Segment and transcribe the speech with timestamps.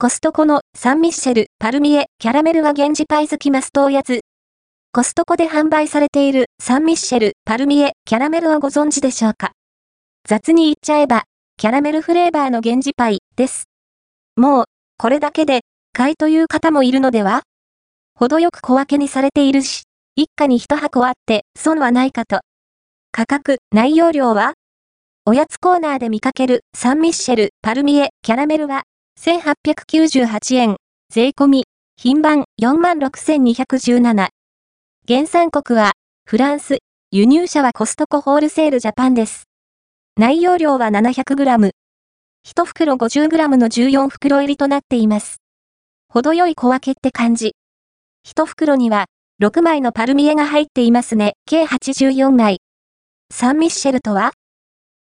[0.00, 4.20] コストコのサンミッシェル、パルミエ、キャラメルは源氏パイ好きマストおやつ。
[4.92, 9.50] コストコで販売されているサンミッシェル、パルミエ、キャラメルをご存知でしょうか？
[10.24, 11.24] 雑に言っちゃえば、
[11.56, 13.64] キャラメルフレーバーの源氏パイです。
[14.36, 14.64] もう、
[14.98, 17.42] これだけで、買いという方もいるのでは？
[18.14, 19.82] 程よく小分けにされているし、
[20.14, 22.38] 一家に一箱あって損はないかと。
[23.10, 24.52] 価格、内容量は？
[25.26, 28.84] おやつコーナーで見かけるサンミッシェル、パルミエ、キャラメルは
[29.20, 30.76] 1898円、
[31.12, 31.64] 税込み、
[31.96, 34.28] 品番46,217。
[35.08, 36.78] 原産国は、フランス、
[37.10, 39.48] 輸入者はコストコホールセールジャパンです。
[40.16, 41.72] 内容量は 700g。
[42.46, 45.38] 1袋 50g の14袋入りとなっています。
[46.08, 47.56] 程よい小分けって感じ。
[48.24, 49.06] 1袋には、
[49.42, 51.32] 6枚のパルミエが入っていますね。
[51.44, 52.60] 計84枚。
[53.32, 54.30] サンミッシェルとは？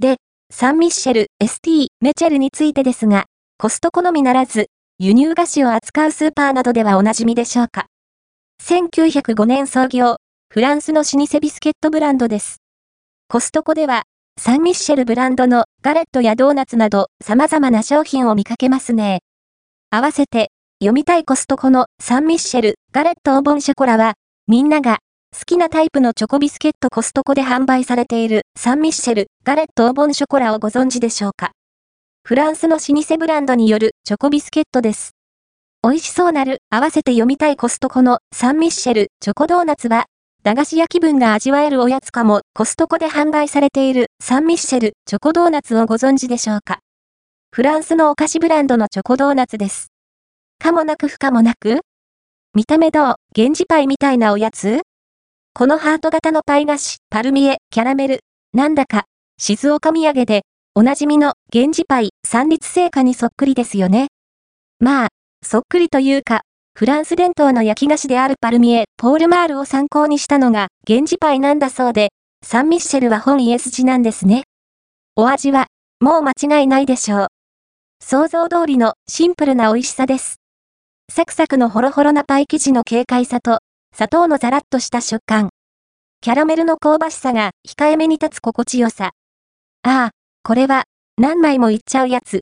[0.00, 0.16] で、
[0.50, 3.26] サンミッシェル、ST、メチェルについてですが、
[3.60, 4.68] コストコのみならず、
[5.00, 7.86] 輸入菓子を扱うスーパーなどではおなじみでしょうか。
[8.62, 12.58] 1905年創業、フランスの老舗ビスケットブランドです。
[13.28, 14.04] コストコでは、
[14.40, 19.22] サンミッシェルブランドのガレットやドーナツなど様々な商品を見かけますね。
[19.90, 24.14] 合わせて、読みたいコストコのサンミッシェルガレットオーボンショコラは、
[24.46, 24.98] みんなが
[25.36, 31.50] 好きなタイプのチョコビスケットコストコで販売されているサンミッシェルガレットオーボンショコラをご存知でしょうか
[32.28, 35.12] フランスの老舗ブランドによるチョコビスケットです。
[35.82, 39.06] 美味しそうなる、合わせて読みたいコストコのサンミッシェル。
[39.18, 40.04] チョコドーナツは、
[40.42, 44.08] 駄菓子屋気分が味わえるおやつかも、コストコで販売されている。
[44.20, 44.92] サンミッシェル。
[45.06, 46.80] チョコドーナツをご存知でしょうか？
[47.50, 49.86] フランスのお菓子ブランドのチョコドーナツです。
[50.58, 51.80] かもなく不可もなく？
[52.52, 54.82] 見た目どう、源氏パイみたいなおやつ？
[55.54, 58.20] このハート型のパイ菓子、パルミエ、キャラメル、
[58.52, 59.04] なんだか、
[59.38, 60.42] 静岡土産で、
[60.78, 64.06] おなじみの源氏パイ、三立製菓にそっくりですよね。
[64.78, 65.08] まあ、
[65.44, 66.42] そっくりというか、
[66.78, 72.10] フランス伝統の焼き菓子であるパルミエ、ポールマールを参考にしたのが源氏パイなんだそうで、
[72.46, 74.44] サンミッシェルは本イエス字なんですね。
[75.16, 75.66] お味は、
[75.98, 77.26] もう間違いないでしょう。
[77.98, 80.36] 想像通りのシンプルな美味しさです。
[81.12, 83.58] サクサクのホロホロなパイ生地の軽快さと、
[83.92, 85.48] 砂糖のザラッとした食感。
[86.20, 89.10] キャラメルの香ばしさが控えめに立つ心地よさ。
[89.82, 90.10] ああ、
[90.48, 90.84] これは、
[91.18, 92.36] 何枚もいっちゃうやつ。